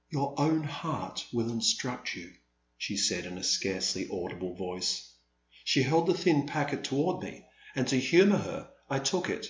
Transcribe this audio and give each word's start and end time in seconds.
''"Your 0.10 0.38
own 0.38 0.62
heart 0.62 1.26
will 1.32 1.50
instruct 1.50 2.14
you," 2.14 2.32
she 2.78 2.96
said, 2.96 3.26
in 3.26 3.36
a 3.36 3.42
scarcely 3.42 4.08
audible 4.08 4.54
voice. 4.54 5.10
She 5.64 5.82
held 5.82 6.06
the 6.06 6.14
thin 6.14 6.46
packet 6.46 6.84
toward 6.84 7.24
me, 7.24 7.44
and 7.74 7.88
to 7.88 7.98
humour 7.98 8.38
her 8.38 8.70
I 8.88 9.00
took 9.00 9.28
it. 9.28 9.48